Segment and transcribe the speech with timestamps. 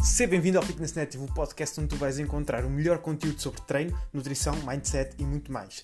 [0.00, 3.60] Seja bem-vindo ao Fitness Native, o podcast onde tu vais encontrar o melhor conteúdo sobre
[3.62, 5.82] treino, nutrição, mindset e muito mais.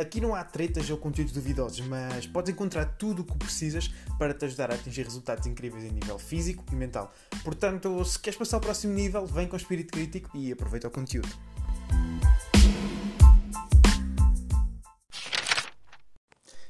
[0.00, 3.88] Aqui não há tretas ou conteúdos duvidosos, mas podes encontrar tudo o que precisas
[4.18, 7.12] para te ajudar a atingir resultados incríveis em nível físico e mental.
[7.42, 11.28] Portanto, se queres passar ao próximo nível, vem com espírito crítico e aproveita o conteúdo.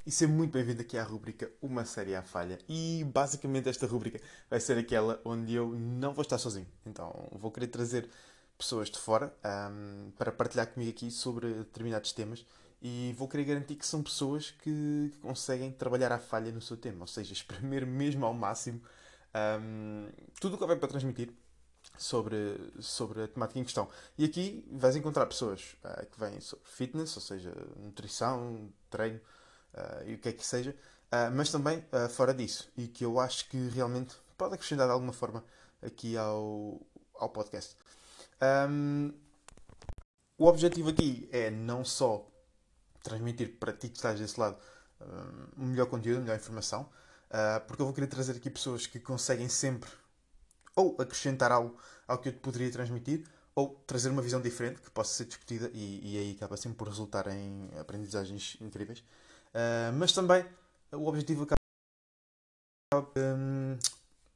[0.07, 2.59] E seja muito bem-vindo aqui à rubrica Uma Série à Falha.
[2.69, 4.21] E basicamente esta rubrica
[4.51, 6.67] vai ser aquela onde eu não vou estar sozinho.
[6.85, 8.11] Então vou querer trazer
[8.59, 9.35] pessoas de fora
[9.73, 12.45] um, para partilhar comigo aqui sobre determinados temas
[12.83, 17.01] e vou querer garantir que são pessoas que conseguem trabalhar à falha no seu tema,
[17.01, 18.83] ou seja, espremer mesmo ao máximo
[19.59, 20.07] um,
[20.39, 21.33] tudo o que houver para transmitir
[21.97, 22.37] sobre,
[22.79, 23.89] sobre a temática em questão.
[24.19, 29.19] E aqui vais encontrar pessoas uh, que vêm sobre fitness, ou seja, nutrição, treino
[29.75, 33.05] uh, e o que é que seja, uh, mas também uh, fora disso, e que
[33.05, 35.45] eu acho que realmente pode acrescentar de alguma forma
[35.83, 36.81] aqui ao,
[37.15, 37.77] ao podcast.
[38.69, 39.13] Um,
[40.39, 42.27] o objetivo aqui é não só
[43.03, 44.57] transmitir para ti que estás desse lado
[45.59, 46.89] um melhor conteúdo, melhor informação,
[47.67, 49.91] porque eu vou querer trazer aqui pessoas que conseguem sempre
[50.75, 54.91] ou acrescentar algo ao que eu te poderia transmitir, ou trazer uma visão diferente que
[54.91, 59.05] possa ser discutida e, e aí acaba sempre por resultar em aprendizagens incríveis.
[59.55, 60.45] Uh, mas também
[60.93, 61.57] o objetivo acaba
[63.17, 63.79] um,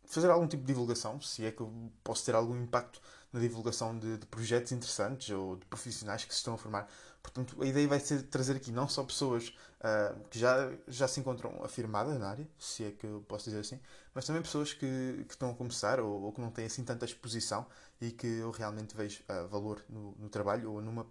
[0.05, 3.01] fazer algum tipo de divulgação, se é que eu posso ter algum impacto
[3.33, 6.89] na divulgação de, de, projetos interessantes ou de profissionais que se estão a formar.
[7.23, 9.49] Portanto, a ideia vai ser trazer aqui não só pessoas
[9.81, 13.61] uh, que já, já se encontram afirmadas na área, se é que eu posso dizer
[13.61, 13.79] assim,
[14.15, 17.05] mas também pessoas que, que estão a começar ou, ou que não têm assim tanta
[17.05, 17.67] exposição
[18.01, 21.07] e que eu realmente vejo uh, valor no, no, trabalho ou numa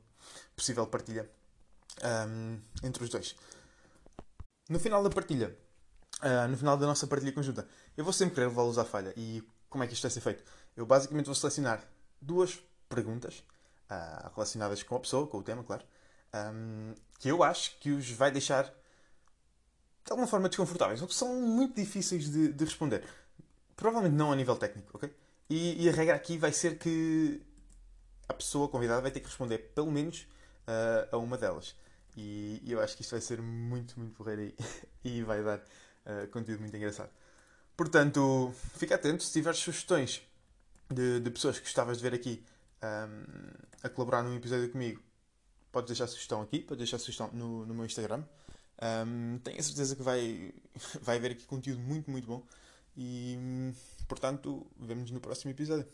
[0.55, 1.29] possível partilha
[2.03, 3.35] um, entre os dois.
[4.69, 5.57] No final da partilha,
[6.21, 9.13] uh, no final da nossa partilha conjunta, eu vou sempre querer levá-los à falha.
[9.15, 10.43] E como é que isto vai ser feito?
[10.75, 11.83] Eu basicamente vou selecionar
[12.21, 13.43] duas perguntas
[13.89, 15.83] uh, relacionadas com a pessoa, com o tema, claro,
[16.33, 21.35] um, que eu acho que os vai deixar de alguma forma desconfortáveis, ou que são
[21.41, 23.03] muito difíceis de, de responder.
[23.75, 25.13] Provavelmente não a nível técnico, ok?
[25.49, 27.41] E, e, a regra aqui vai ser que
[28.27, 30.27] a pessoa convidada vai ter que responder pelo menos
[30.67, 31.75] uh, a uma delas.
[32.17, 34.55] E, eu acho que isto vai ser muito, muito porreiro aí.
[35.05, 37.11] e vai dar uh, conteúdo muito engraçado.
[37.77, 39.23] Portanto, fica atento.
[39.23, 40.23] Se tiveres sugestões
[40.89, 42.43] de, de pessoas que gostavas de ver aqui
[42.81, 44.99] um, a colaborar num episódio comigo,
[45.71, 48.23] podes deixar sugestão aqui, podes deixar sugestão no, no meu Instagram.
[48.81, 50.51] Um, tenho a certeza que vai,
[51.01, 52.43] vai haver aqui conteúdo muito, muito bom.
[52.95, 53.37] E,
[54.07, 55.87] portanto, vemos no próximo episódio.